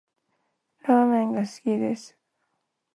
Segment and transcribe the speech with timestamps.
[0.81, 2.17] ラーメンが好きです